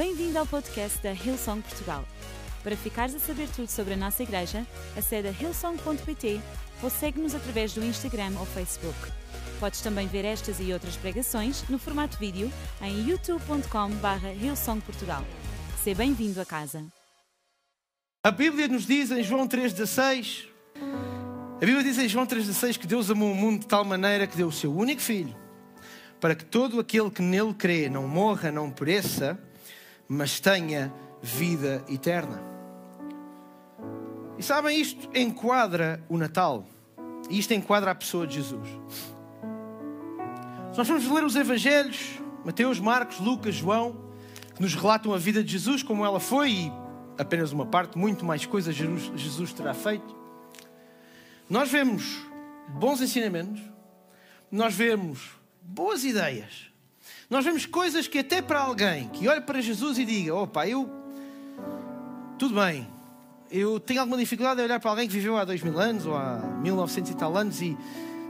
[0.00, 2.06] Bem-vindo ao podcast da Hillsong Portugal.
[2.62, 6.40] Para ficares a saber tudo sobre a nossa igreja, acede a hillsong.pt
[6.82, 8.96] ou segue-nos através do Instagram ou Facebook.
[9.60, 12.50] Podes também ver estas e outras pregações no formato vídeo
[12.80, 15.22] em youtube.com.br hillsongportugal.
[15.84, 16.82] Seja bem-vindo a casa.
[18.24, 20.48] A Bíblia nos diz em João 3,16
[21.56, 24.34] a Bíblia diz em João 3,16 que Deus amou o mundo de tal maneira que
[24.34, 25.36] deu o seu único filho
[26.18, 29.38] para que todo aquele que nele crê não morra, não pereça,
[30.12, 30.92] mas tenha
[31.22, 32.42] vida eterna.
[34.36, 36.66] E sabem, isto enquadra o Natal.
[37.28, 38.68] E isto enquadra a pessoa de Jesus.
[40.72, 43.96] Se nós vamos ler os Evangelhos, Mateus, Marcos, Lucas, João,
[44.56, 46.72] que nos relatam a vida de Jesus como ela foi e
[47.16, 50.16] apenas uma parte, muito mais coisas Jesus terá feito.
[51.48, 52.26] Nós vemos
[52.68, 53.62] bons ensinamentos,
[54.50, 55.20] nós vemos
[55.62, 56.69] boas ideias,
[57.30, 60.90] nós vemos coisas que até para alguém que olha para Jesus e diga: opa, eu.
[62.36, 62.88] Tudo bem,
[63.50, 66.16] eu tenho alguma dificuldade em olhar para alguém que viveu há dois mil anos ou
[66.16, 67.78] há 1900 e tal anos e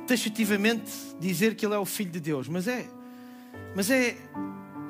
[0.06, 2.86] taxativamente dizer que ele é o Filho de Deus, mas é.
[3.74, 4.16] Mas é.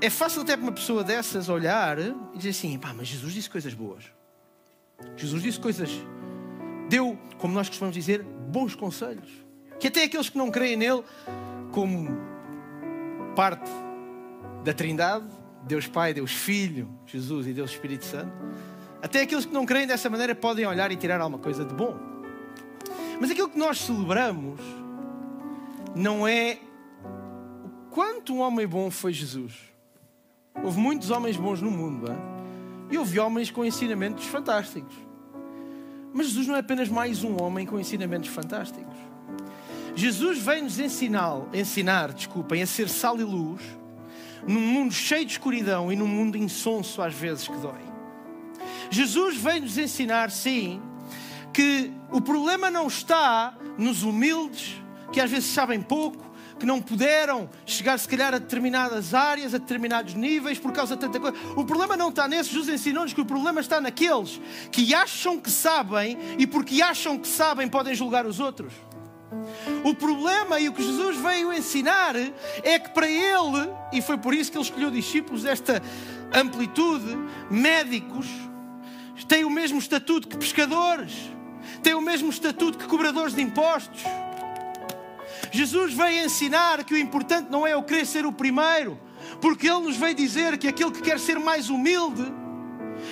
[0.02, 3.48] É fácil até para uma pessoa dessas olhar e dizer assim: pá, mas Jesus disse
[3.48, 4.04] coisas boas.
[5.16, 5.90] Jesus disse coisas
[6.88, 9.30] deu, como nós costumamos dizer, bons conselhos.
[9.78, 11.04] Que até aqueles que não creem nele,
[11.70, 12.10] como
[13.36, 13.70] parte
[14.64, 15.26] da Trindade,
[15.62, 18.32] Deus Pai, Deus Filho, Jesus e Deus Espírito Santo,
[19.02, 21.98] até aqueles que não creem dessa maneira podem olhar e tirar alguma coisa de bom.
[23.20, 24.60] Mas aquilo que nós celebramos
[25.94, 26.58] não é
[27.64, 29.54] o quanto um homem bom foi Jesus.
[30.62, 32.06] Houve muitos homens bons no mundo,
[32.90, 34.94] e houve homens com ensinamentos fantásticos.
[36.12, 38.96] Mas Jesus não é apenas mais um homem com ensinamentos fantásticos.
[39.94, 43.62] Jesus vem nos ensinar, ensinar, desculpem, a ser sal e luz
[44.46, 47.90] num mundo cheio de escuridão e num mundo insonso às vezes que dói.
[48.90, 50.80] Jesus vem nos ensinar, sim,
[51.52, 54.74] que o problema não está nos humildes,
[55.12, 59.58] que às vezes sabem pouco, que não puderam chegar, se calhar, a determinadas áreas, a
[59.58, 61.36] determinados níveis, por causa de tanta coisa.
[61.56, 62.50] O problema não está nesse.
[62.50, 64.38] Jesus ensinou-nos que o problema está naqueles
[64.70, 68.74] que acham que sabem e, porque acham que sabem, podem julgar os outros.
[69.84, 74.34] O problema e o que Jesus veio ensinar é que para ele, e foi por
[74.34, 75.82] isso que ele escolheu discípulos desta
[76.32, 77.16] amplitude,
[77.50, 78.26] médicos,
[79.28, 81.12] têm o mesmo estatuto que pescadores,
[81.82, 84.02] têm o mesmo estatuto que cobradores de impostos
[85.50, 88.98] Jesus veio ensinar que o importante não é eu querer ser o primeiro,
[89.40, 92.32] porque Ele nos veio dizer que aquele que quer ser mais humilde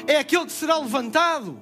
[0.07, 1.61] é aquele que será levantado.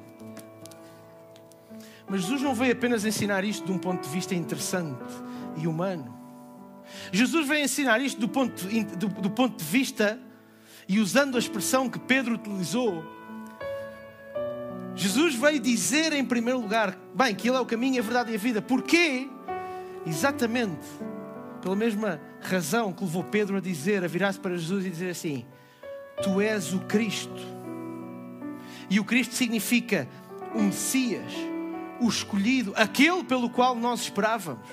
[2.08, 5.04] Mas Jesus não veio apenas ensinar isto de um ponto de vista interessante
[5.56, 6.14] e humano.
[7.10, 8.64] Jesus veio ensinar isto do ponto,
[8.96, 10.20] do, do ponto de vista,
[10.88, 13.04] e usando a expressão que Pedro utilizou,
[14.94, 18.36] Jesus veio dizer em primeiro lugar, bem, que Ele é o caminho, a verdade e
[18.36, 18.62] a vida.
[18.62, 19.28] Porquê?
[20.06, 20.86] exatamente
[21.60, 25.44] pela mesma razão que levou Pedro a dizer, a virar-se para Jesus e dizer assim:
[26.22, 27.56] Tu és o Cristo.
[28.88, 30.08] E o Cristo significa
[30.54, 31.32] o Messias,
[32.00, 34.66] o escolhido, aquele pelo qual nós esperávamos.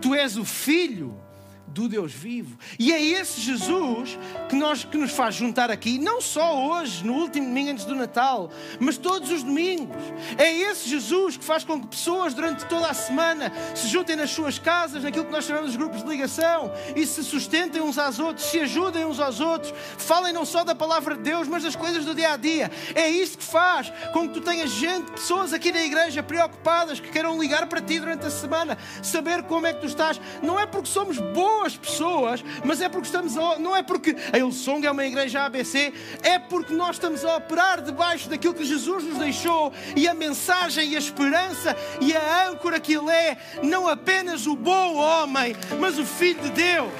[0.00, 1.20] Tu és o Filho
[1.68, 2.56] do Deus vivo.
[2.78, 4.18] E é esse Jesus
[4.48, 7.94] que, nós, que nos faz juntar aqui, não só hoje, no último domingo antes do
[7.94, 9.96] Natal, mas todos os domingos.
[10.38, 14.30] É esse Jesus que faz com que pessoas durante toda a semana se juntem nas
[14.30, 18.18] suas casas, naquilo que nós chamamos de grupos de ligação, e se sustentem uns aos
[18.18, 21.76] outros, se ajudem uns aos outros, falem não só da palavra de Deus, mas das
[21.76, 22.70] coisas do dia a dia.
[22.94, 27.10] É isso que faz com que tu tenhas gente, pessoas aqui na igreja preocupadas que
[27.10, 30.20] queiram ligar para ti durante a semana, saber como é que tu estás.
[30.42, 34.14] Não é porque somos bons boas pessoas, mas é porque estamos a, não é porque
[34.32, 38.64] a Hillsong é uma igreja ABC, é porque nós estamos a operar debaixo daquilo que
[38.64, 43.38] Jesus nos deixou e a mensagem e a esperança e a âncora que Ele é,
[43.62, 46.92] não apenas o bom homem, mas o Filho de Deus,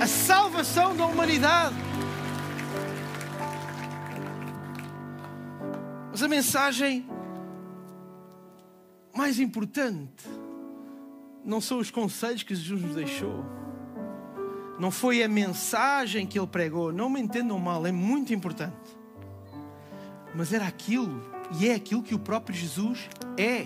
[0.00, 1.74] a salvação da humanidade.
[6.10, 7.08] Mas a mensagem
[9.14, 10.24] mais importante
[11.46, 13.44] não são os conselhos que Jesus nos deixou.
[14.80, 16.92] Não foi a mensagem que ele pregou.
[16.92, 18.74] Não me entendam mal, é muito importante.
[20.34, 21.22] Mas era aquilo,
[21.58, 23.08] e é aquilo que o próprio Jesus
[23.38, 23.64] é.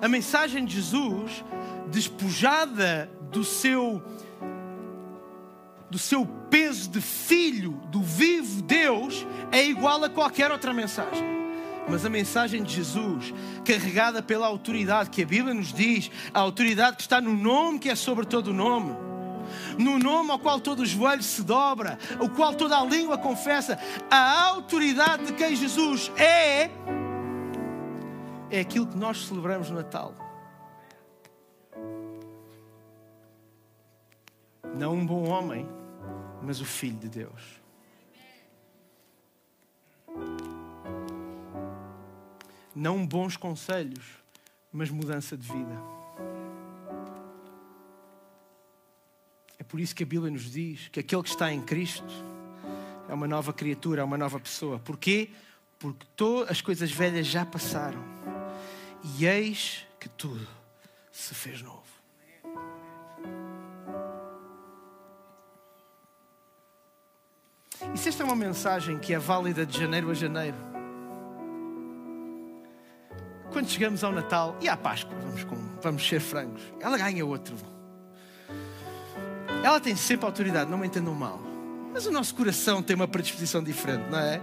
[0.00, 1.44] A mensagem de Jesus,
[1.88, 4.02] despojada do seu
[5.90, 11.37] do seu peso de filho do vivo Deus, é igual a qualquer outra mensagem
[11.88, 13.32] mas a mensagem de Jesus,
[13.64, 17.88] carregada pela autoridade que a Bíblia nos diz, a autoridade que está no nome que
[17.88, 18.94] é sobre todo o nome,
[19.78, 23.78] no nome ao qual todo o joelho se dobra, o qual toda a língua confessa,
[24.10, 26.70] a autoridade de quem Jesus é,
[28.50, 30.14] é aquilo que nós celebramos no Natal.
[34.76, 35.68] Não um bom homem,
[36.42, 37.58] mas o Filho de Deus.
[42.78, 44.04] Não bons conselhos,
[44.72, 45.82] mas mudança de vida.
[49.58, 52.06] É por isso que a Bíblia nos diz que aquele que está em Cristo
[53.08, 54.78] é uma nova criatura, é uma nova pessoa.
[54.78, 55.28] Porquê?
[55.76, 58.00] Porque todas as coisas velhas já passaram
[59.02, 60.46] e eis que tudo
[61.10, 61.82] se fez novo.
[67.92, 70.77] E se esta é uma mensagem que é válida de janeiro a janeiro,
[73.52, 77.56] quando chegamos ao Natal e à Páscoa, vamos, com, vamos ser frangos, ela ganha outro.
[79.64, 81.40] Ela tem sempre autoridade, não me entendam mal.
[81.92, 84.40] Mas o nosso coração tem uma predisposição diferente, não é?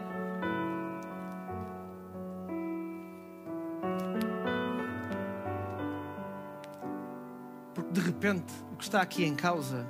[7.74, 9.88] Porque de repente o que está aqui em causa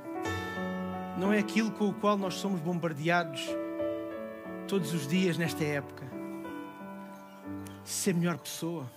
[1.18, 3.42] não é aquilo com o qual nós somos bombardeados
[4.68, 6.04] todos os dias nesta época.
[7.84, 8.90] Ser melhor pessoa,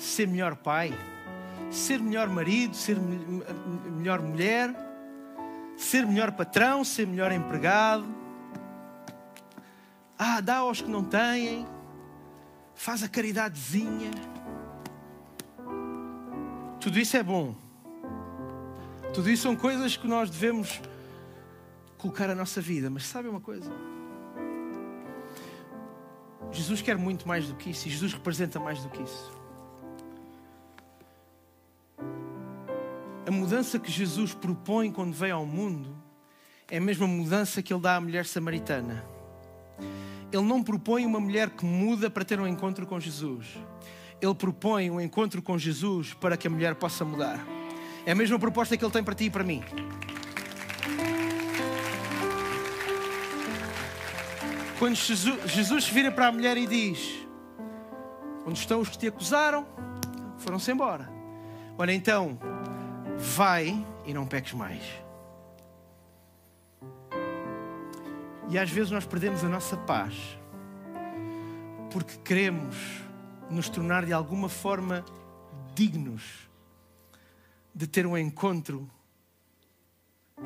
[0.00, 0.92] ser melhor pai,
[1.70, 4.74] ser melhor marido, ser melhor mulher,
[5.76, 8.06] ser melhor patrão, ser melhor empregado.
[10.18, 11.66] Ah, dá aos que não têm,
[12.74, 14.10] faz a caridadezinha.
[16.80, 17.54] Tudo isso é bom.
[19.12, 20.80] Tudo isso são coisas que nós devemos
[21.98, 22.88] colocar a nossa vida.
[22.88, 23.70] Mas sabe uma coisa?
[26.50, 29.39] Jesus quer muito mais do que isso e Jesus representa mais do que isso.
[33.26, 35.94] A mudança que Jesus propõe quando veio ao mundo
[36.70, 39.04] é a mesma mudança que ele dá à mulher samaritana.
[40.32, 43.46] Ele não propõe uma mulher que muda para ter um encontro com Jesus.
[44.20, 47.44] Ele propõe um encontro com Jesus para que a mulher possa mudar.
[48.06, 49.62] É a mesma proposta que ele tem para ti e para mim.
[54.78, 57.26] Quando Jesus, vira para a mulher e diz:
[58.46, 59.66] Onde estão os que te acusaram?
[60.38, 61.10] Foram-se embora.
[61.76, 62.38] Olha, então,
[63.20, 64.82] vai e não peques mais.
[68.48, 70.14] E às vezes nós perdemos a nossa paz
[71.92, 72.76] porque queremos
[73.50, 75.04] nos tornar de alguma forma
[75.74, 76.48] dignos
[77.74, 78.90] de ter um encontro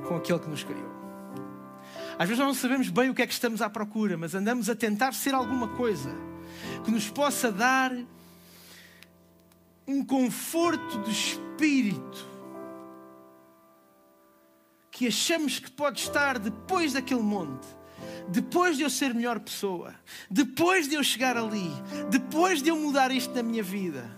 [0.06, 0.92] com aquele que nos criou.
[2.18, 4.68] Às vezes nós não sabemos bem o que é que estamos à procura, mas andamos
[4.68, 6.10] a tentar ser alguma coisa
[6.84, 7.92] que nos possa dar
[9.86, 12.33] um conforto de espírito
[14.94, 17.66] que achamos que pode estar depois daquele monte,
[18.28, 19.92] depois de eu ser melhor pessoa,
[20.30, 21.68] depois de eu chegar ali,
[22.08, 24.08] depois de eu mudar isto na minha vida.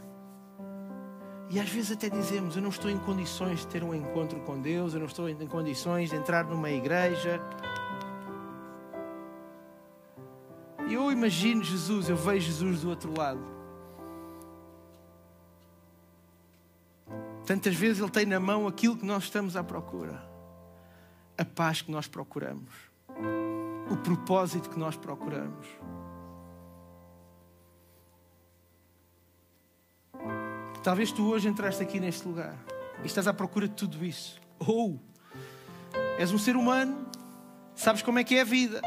[1.49, 4.61] E às vezes até dizemos: Eu não estou em condições de ter um encontro com
[4.61, 7.41] Deus, eu não estou em condições de entrar numa igreja.
[10.87, 13.41] E eu imagino Jesus, eu vejo Jesus do outro lado.
[17.47, 20.36] Tantas vezes Ele tem na mão aquilo que nós estamos à procura,
[21.39, 22.73] a paz que nós procuramos,
[23.91, 25.67] o propósito que nós procuramos.
[30.83, 32.57] Talvez tu hoje entraste aqui neste lugar
[33.03, 34.41] e estás à procura de tudo isso.
[34.59, 35.01] Ou
[36.19, 37.07] és um ser humano,
[37.75, 38.81] sabes como é que é a vida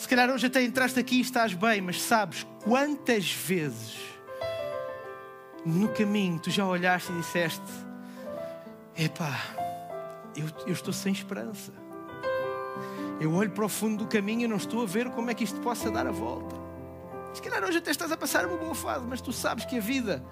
[0.00, 3.98] se calhar hoje até entraste aqui e estás bem, mas sabes quantas vezes
[5.62, 7.60] no caminho tu já olhaste e disseste:
[8.96, 9.38] Epá,
[10.40, 11.72] eu, eu estou sem esperança.
[13.20, 15.44] Eu olho para o fundo do caminho e não estou a ver como é que
[15.44, 16.56] isto possa dar a volta.
[17.34, 19.80] Se calhar hoje até estás a passar uma boa fase, mas tu sabes que a
[19.80, 20.24] vida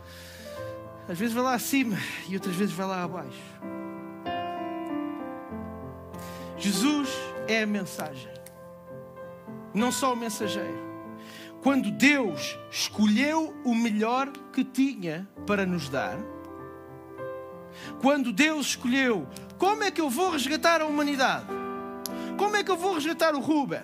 [1.08, 1.96] às vezes vai lá acima
[2.28, 3.42] e outras vezes vai lá abaixo.
[6.56, 7.08] Jesus
[7.46, 8.38] é a mensagem
[9.74, 10.88] não só o mensageiro.
[11.62, 16.18] Quando Deus escolheu o melhor que tinha para nos dar,
[18.00, 19.26] quando Deus escolheu
[19.58, 21.46] como é que eu vou resgatar a humanidade,
[22.36, 23.82] como é que eu vou resgatar o Ruben,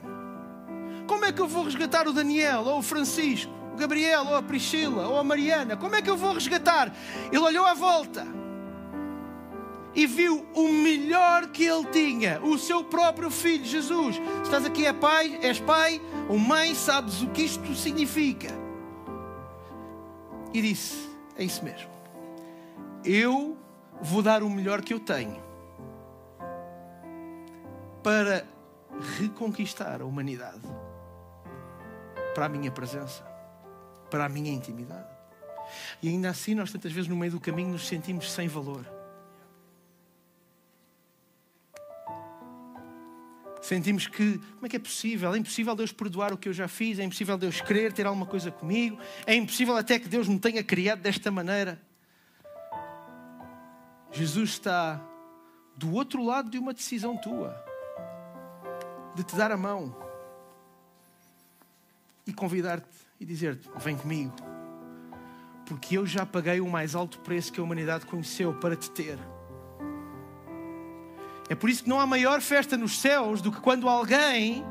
[1.06, 4.42] como é que eu vou resgatar o Daniel ou o Francisco, o Gabriel ou a
[4.42, 6.94] Priscila ou a Mariana, como é que eu vou resgatar?
[7.30, 8.26] Ele olhou à volta
[9.94, 14.20] e viu o melhor que ele tinha, o seu próprio filho Jesus.
[14.42, 18.48] Estás aqui, é pai, és pai ou mãe, sabes o que isto significa.
[20.52, 21.88] E disse: É isso mesmo.
[23.04, 23.56] Eu
[24.00, 25.42] vou dar o melhor que eu tenho
[28.02, 28.46] para
[29.18, 30.62] reconquistar a humanidade
[32.34, 33.22] para a minha presença,
[34.10, 35.08] para a minha intimidade.
[36.02, 38.84] E ainda assim, nós tantas vezes no meio do caminho nos sentimos sem valor.
[43.62, 45.32] Sentimos que, como é que é possível?
[45.32, 48.26] É impossível Deus perdoar o que eu já fiz, é impossível Deus querer ter alguma
[48.26, 51.80] coisa comigo, é impossível até que Deus me tenha criado desta maneira.
[54.14, 55.00] Jesus está
[55.76, 57.52] do outro lado de uma decisão tua,
[59.12, 59.94] de te dar a mão
[62.24, 62.86] e convidar-te
[63.18, 64.32] e dizer-te: Vem comigo,
[65.66, 69.18] porque eu já paguei o mais alto preço que a humanidade conheceu para te ter.
[71.48, 74.64] É por isso que não há maior festa nos céus do que quando alguém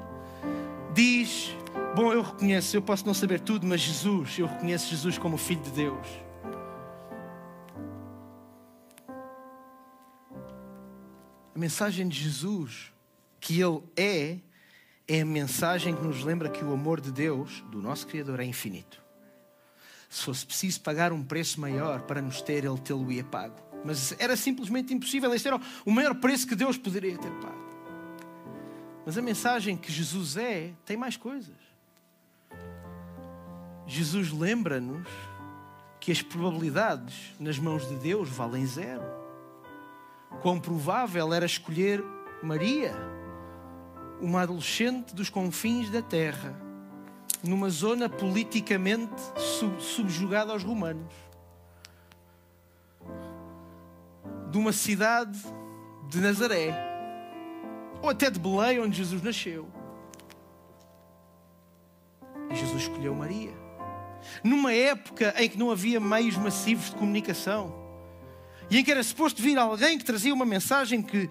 [0.93, 1.53] diz:
[1.93, 5.61] Bom, eu reconheço, eu posso não saber tudo, mas Jesus, eu reconheço Jesus como Filho
[5.61, 6.07] de Deus.
[11.55, 12.91] A mensagem de Jesus,
[13.39, 14.39] que Ele é,
[15.07, 18.45] é a mensagem que nos lembra que o amor de Deus, do nosso Criador, é
[18.45, 19.01] infinito.
[20.09, 23.55] Se fosse preciso pagar um preço maior para nos ter, Ele tê-lo-ia pago.
[23.85, 25.33] Mas era simplesmente impossível.
[25.33, 27.63] Este era o maior preço que Deus poderia ter pago.
[29.05, 31.55] Mas a mensagem que Jesus é tem mais coisas.
[33.85, 35.07] Jesus lembra-nos
[35.99, 39.22] que as probabilidades nas mãos de Deus valem zero.
[40.41, 42.03] Quão provável era escolher
[42.41, 42.93] Maria,
[44.19, 46.53] uma adolescente dos confins da terra,
[47.43, 49.21] numa zona politicamente
[49.79, 51.13] subjugada aos romanos
[54.53, 55.39] de uma cidade
[56.07, 56.75] de Nazaré,
[58.03, 59.67] ou até de Belém, onde Jesus nasceu.
[62.51, 63.51] E Jesus escolheu Maria.
[64.43, 67.73] Numa época em que não havia meios massivos de comunicação,
[68.69, 71.29] e em que era suposto vir alguém que trazia uma mensagem que,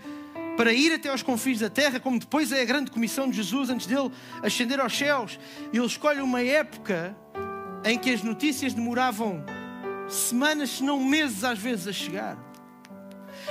[0.56, 3.70] para ir até aos confins da terra, como depois é a grande comissão de Jesus
[3.70, 4.10] antes dele
[4.42, 5.38] ascender aos céus,
[5.72, 7.16] ele escolhe uma época
[7.84, 9.44] em que as notícias demoravam
[10.08, 12.52] semanas, se não meses às vezes, a chegar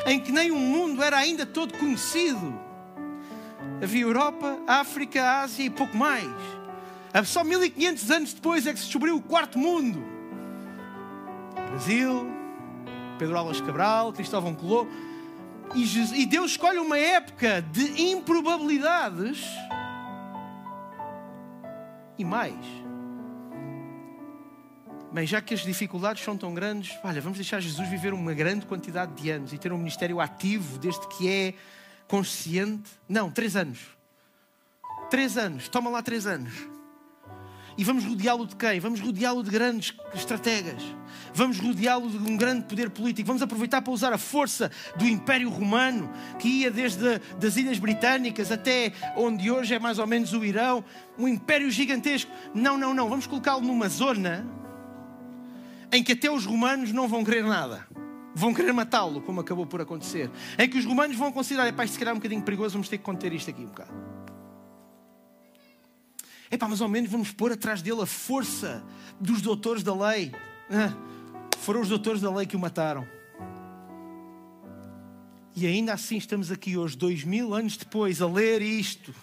[0.06, 2.60] em que nem o mundo era ainda todo conhecido.
[3.82, 6.30] Havia Europa, África, Ásia e pouco mais.
[7.26, 10.04] Só 1500 anos depois é que se descobriu o quarto mundo.
[11.70, 12.30] Brasil,
[13.22, 14.90] Pedro Álvares Cabral, Cristóvão Colombo.
[15.76, 19.46] E Deus escolhe uma época de improbabilidades
[22.18, 22.56] e mais
[25.12, 28.66] Bem, já que as dificuldades são tão grandes, olha, vamos deixar Jesus viver uma grande
[28.66, 31.54] quantidade de anos e ter um ministério ativo desde que é
[32.08, 32.90] consciente.
[33.08, 33.80] Não, três anos.
[35.12, 36.54] Três anos, toma lá três anos.
[37.82, 38.80] E vamos rodeá-lo de quem?
[38.80, 40.84] Vamos rodeá-lo de grandes estrategas.
[41.34, 43.26] Vamos rodeá-lo de um grande poder político.
[43.26, 46.08] Vamos aproveitar para usar a força do Império Romano,
[46.38, 50.86] que ia desde as Ilhas Britânicas até onde hoje é mais ou menos o Irão.
[51.18, 52.32] Um império gigantesco.
[52.54, 53.10] Não, não, não.
[53.10, 54.46] Vamos colocá-lo numa zona
[55.92, 57.88] em que até os romanos não vão querer nada.
[58.36, 60.30] Vão querer matá-lo, como acabou por acontecer.
[60.60, 63.00] Em que os romanos vão considerar, pá, se calhar é um bocadinho perigoso, vamos ter
[63.00, 63.92] que conter isto aqui um bocado.
[66.52, 68.84] Epá, mas ao menos vamos pôr atrás dele a força
[69.18, 70.34] dos doutores da lei.
[70.70, 70.94] Ah,
[71.60, 73.08] foram os doutores da lei que o mataram.
[75.56, 79.14] E ainda assim estamos aqui hoje, dois mil anos depois, a ler isto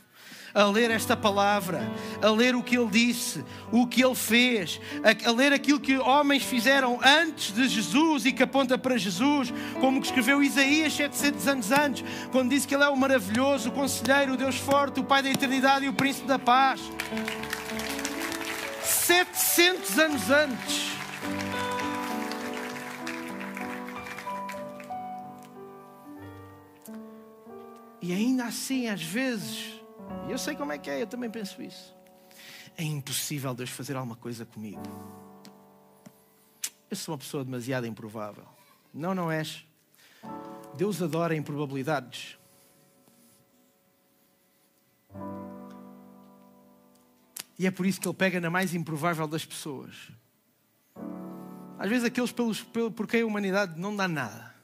[0.55, 1.91] a ler esta palavra,
[2.23, 5.99] a ler o que ele disse, o que ele fez, a, a ler aquilo que
[5.99, 11.49] homens fizeram antes de Jesus e que aponta para Jesus, como que escreveu Isaías 700
[11.49, 15.05] anos antes, quando disse que ele é o maravilhoso, o conselheiro, o Deus forte, o
[15.05, 16.81] Pai da eternidade e o príncipe da paz.
[18.83, 20.89] 700 anos antes.
[28.01, 29.78] E ainda assim, às vezes,
[30.29, 31.97] e eu sei como é que é, eu também penso isso.
[32.77, 34.83] É impossível Deus fazer alguma coisa comigo.
[36.91, 38.47] Eu sou uma pessoa demasiado improvável.
[38.95, 39.67] Não, não és.
[40.77, 42.39] Deus adora improbabilidades.
[47.59, 50.13] E é por isso que Ele pega na mais improvável das pessoas.
[51.79, 54.55] Às vezes, aqueles pelos, por quem a humanidade não dá nada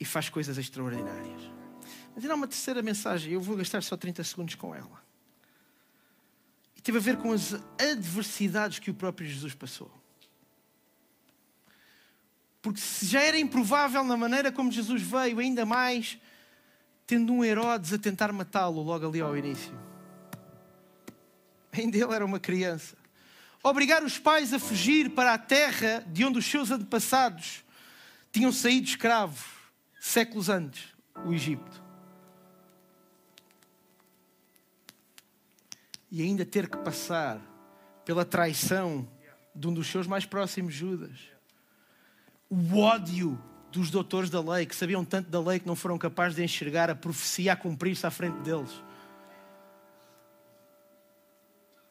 [0.00, 1.55] e faz coisas extraordinárias.
[2.16, 5.04] Mas há uma terceira mensagem, eu vou gastar só 30 segundos com ela.
[6.74, 9.92] E teve a ver com as adversidades que o próprio Jesus passou.
[12.62, 16.18] Porque se já era improvável na maneira como Jesus veio, ainda mais
[17.06, 19.78] tendo um Herodes a tentar matá-lo logo ali ao início.
[21.70, 22.96] Ainda ele era uma criança.
[23.62, 27.62] Obrigar os pais a fugir para a terra de onde os seus antepassados
[28.32, 29.44] tinham saído escravos
[30.00, 30.82] séculos antes,
[31.24, 31.85] o Egito
[36.10, 37.40] e ainda ter que passar
[38.04, 39.06] pela traição
[39.54, 41.18] de um dos seus mais próximos, Judas.
[42.48, 43.38] O ódio
[43.72, 46.88] dos doutores da lei, que sabiam tanto da lei que não foram capazes de enxergar
[46.88, 48.70] a profecia a cumprir-se à frente deles.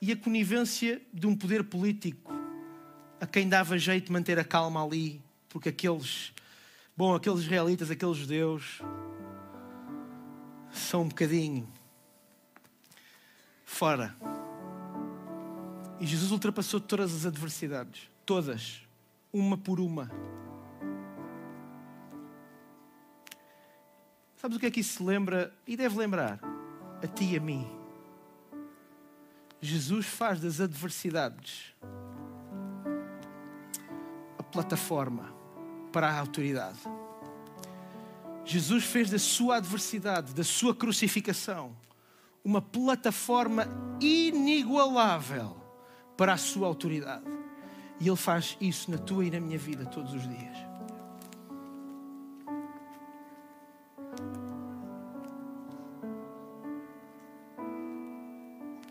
[0.01, 2.31] E a conivência de um poder político
[3.19, 6.34] a quem dava jeito de manter a calma ali, porque aqueles,
[6.95, 8.81] bom, aqueles israelitas, aqueles judeus,
[10.72, 11.67] são um bocadinho
[13.65, 14.15] fora.
[16.00, 18.81] E Jesus ultrapassou todas as adversidades, todas,
[19.34, 20.12] uma por uma.
[24.38, 26.39] Sabes o que é que isso lembra e deve lembrar?
[27.01, 27.67] A ti e a mim.
[29.60, 31.74] Jesus faz das adversidades
[34.38, 35.34] a plataforma
[35.91, 36.79] para a autoridade.
[38.45, 41.75] Jesus fez da sua adversidade, da sua crucificação,
[42.45, 43.67] uma plataforma
[43.99, 45.57] inigualável
[46.15, 47.25] para a sua autoridade.
[47.99, 50.57] E Ele faz isso na tua e na minha vida todos os dias.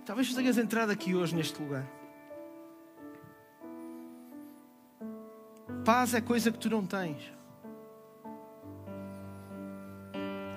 [0.04, 1.86] Talvez tu tenhas entrado aqui hoje neste lugar.
[5.84, 7.32] Paz é coisa que tu não tens.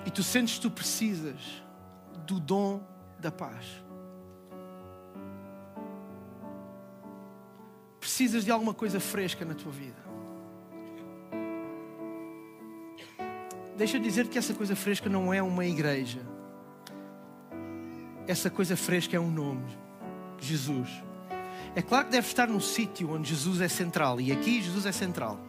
[0.05, 1.66] E tu sentes que tu precisas
[2.27, 2.81] do dom
[3.19, 3.65] da paz.
[8.00, 10.05] Precisas de alguma coisa fresca na tua vida.
[13.77, 16.19] Deixa eu dizer que essa coisa fresca não é uma igreja.
[18.27, 19.65] Essa coisa fresca é um nome:
[20.39, 20.89] Jesus.
[21.75, 24.19] É claro que deve estar num sítio onde Jesus é central.
[24.19, 25.39] E aqui Jesus é central.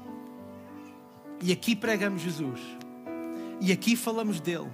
[1.43, 2.61] E aqui pregamos Jesus.
[3.61, 4.71] E aqui falamos dele.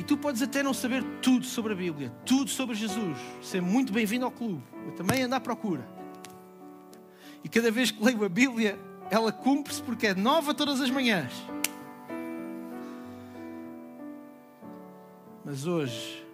[0.00, 3.18] E tu podes até não saber tudo sobre a Bíblia, tudo sobre Jesus.
[3.42, 4.64] Ser muito bem-vindo ao clube.
[4.86, 5.86] Eu também ando à procura.
[7.44, 8.78] E cada vez que leio a Bíblia,
[9.10, 11.30] ela cumpre-se porque é nova todas as manhãs.
[15.44, 16.26] Mas hoje,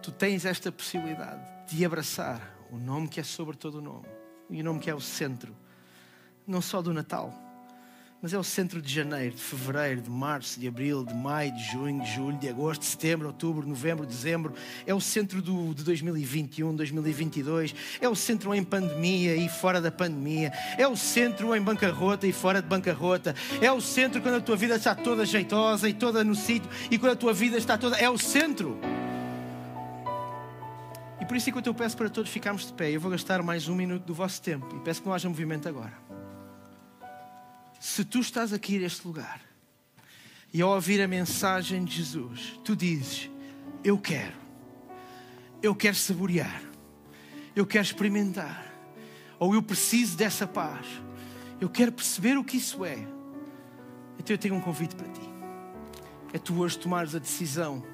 [0.00, 4.06] tu tens esta possibilidade de abraçar o nome que é sobre todo o nome
[4.48, 5.52] e o nome que é o centro,
[6.46, 7.34] não só do Natal
[8.22, 11.72] mas é o centro de janeiro, de fevereiro, de março, de abril, de maio, de
[11.72, 14.54] junho, de julho, de agosto, de setembro, outubro, novembro, dezembro.
[14.86, 17.74] É o centro do, de 2021, 2022.
[18.00, 20.52] É o centro em pandemia e fora da pandemia.
[20.78, 23.34] É o centro em bancarrota e fora de bancarrota.
[23.60, 26.98] É o centro quando a tua vida está toda jeitosa e toda no sítio e
[26.98, 27.96] quando a tua vida está toda.
[27.96, 28.78] É o centro.
[31.20, 33.66] E por isso, enquanto eu peço para todos ficarmos de pé, eu vou gastar mais
[33.66, 36.11] um minuto do vosso tempo e peço que não haja movimento agora
[37.82, 39.40] se tu estás aqui neste lugar
[40.54, 43.28] e ao ouvir a mensagem de Jesus, tu dizes:
[43.82, 44.36] Eu quero,
[45.60, 46.62] eu quero saborear,
[47.56, 48.72] eu quero experimentar,
[49.36, 50.86] ou eu preciso dessa paz,
[51.60, 53.04] eu quero perceber o que isso é.
[54.16, 55.28] Então eu tenho um convite para ti.
[56.32, 57.84] É tu hoje tomares a decisão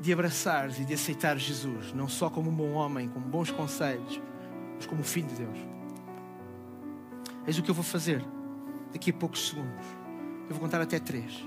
[0.00, 4.18] de abraçares e de aceitar Jesus, não só como um bom homem, como bons conselhos,
[4.74, 5.58] mas como filho de Deus.
[7.46, 8.24] Eis o que eu vou fazer
[8.92, 9.86] daqui a poucos segundos.
[10.48, 11.44] Eu vou contar até três.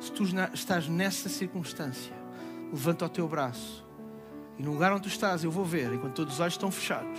[0.00, 0.24] Se tu
[0.54, 2.14] estás nessa circunstância,
[2.72, 3.86] levanta o teu braço
[4.60, 7.18] e no lugar onde tu estás eu vou ver, enquanto todos os olhos estão fechados,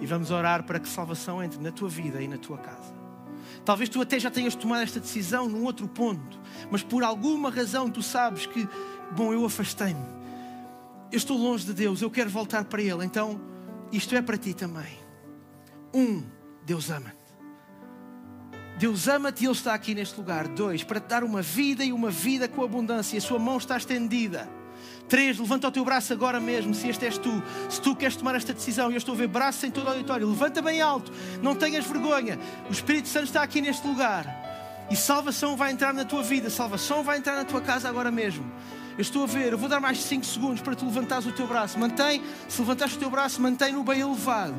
[0.00, 2.94] e vamos orar para que salvação entre na tua vida e na tua casa.
[3.64, 7.90] Talvez tu até já tenhas tomado esta decisão num outro ponto, mas por alguma razão
[7.90, 8.68] tu sabes que,
[9.10, 10.06] bom, eu afastei-me,
[11.10, 13.40] eu estou longe de Deus, eu quero voltar para Ele, então
[13.90, 14.96] isto é para ti também.
[15.92, 16.22] Um,
[16.64, 17.19] Deus ama-te.
[18.80, 20.48] Deus ama-te e Ele está aqui neste lugar.
[20.48, 23.18] Dois, para te dar uma vida e uma vida com abundância.
[23.18, 24.48] A sua mão está estendida.
[25.06, 27.42] Três, levanta o teu braço agora mesmo, se este és tu.
[27.68, 30.26] Se tu queres tomar esta decisão, eu estou a ver braços em todo o auditório,
[30.26, 31.12] levanta bem alto,
[31.42, 32.38] não tenhas vergonha.
[32.70, 34.24] O Espírito Santo está aqui neste lugar.
[34.90, 38.50] E salvação vai entrar na tua vida, salvação vai entrar na tua casa agora mesmo.
[38.96, 41.46] Eu estou a ver, eu vou dar mais 5 segundos para tu levantares o teu
[41.46, 41.78] braço.
[41.78, 44.54] Mantém, se levantares o teu braço, mantém-no bem elevado.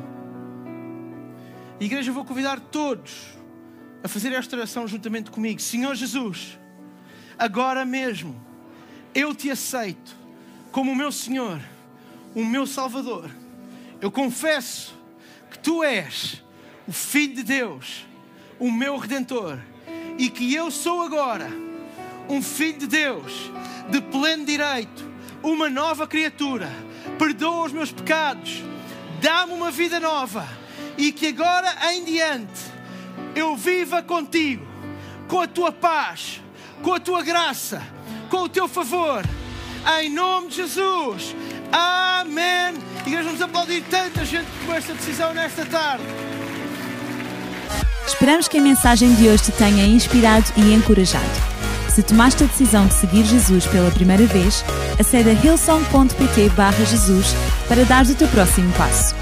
[1.80, 3.41] igreja, eu vou convidar todos
[4.02, 5.60] a fazer esta oração juntamente comigo.
[5.60, 6.58] Senhor Jesus,
[7.38, 8.40] agora mesmo
[9.14, 10.16] eu te aceito
[10.70, 11.60] como o meu Senhor,
[12.34, 13.30] o meu Salvador.
[14.00, 14.94] Eu confesso
[15.50, 16.42] que tu és
[16.86, 18.06] o Filho de Deus,
[18.58, 19.58] o meu Redentor,
[20.18, 21.48] e que eu sou agora
[22.28, 23.50] um Filho de Deus,
[23.90, 25.08] de pleno direito,
[25.42, 26.70] uma nova criatura.
[27.18, 28.62] Perdoa os meus pecados,
[29.20, 30.48] dá-me uma vida nova,
[30.96, 32.71] e que agora em diante
[33.34, 34.64] eu viva contigo,
[35.28, 36.40] com a tua paz,
[36.82, 37.82] com a tua graça,
[38.28, 39.24] com o teu favor.
[40.00, 41.34] Em nome de Jesus.
[41.72, 42.74] Amém.
[43.06, 46.04] Igreja, vamos aplaudir tanta gente que tomou esta decisão nesta tarde.
[48.06, 51.52] Esperamos que a mensagem de hoje te tenha inspirado e encorajado.
[51.88, 54.64] Se tomaste a decisão de seguir Jesus pela primeira vez,
[54.98, 56.50] acede a hillsong.pt
[56.88, 57.34] Jesus
[57.68, 59.21] para dar o teu próximo passo.